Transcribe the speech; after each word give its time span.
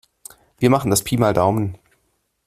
Wir 0.57 0.71
machen 0.71 0.89
das 0.89 1.03
Pi 1.03 1.15
mal 1.15 1.31
Daumen. 1.31 1.77